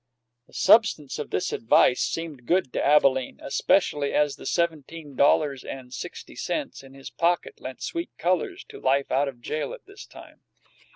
[0.47, 5.93] The substance of this advice seemed good to Abalene, especially as the seventeen dollars and
[5.93, 10.07] sixty cents in his pocket lent sweet colors to life out of jail at this
[10.07, 10.41] time.